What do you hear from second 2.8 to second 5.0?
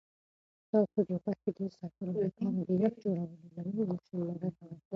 یخ جوړولو له نویو ماشینونو ګټه واخلئ.